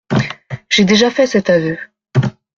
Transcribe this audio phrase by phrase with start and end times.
[0.67, 1.77] J'ai déjà fait cet aveu.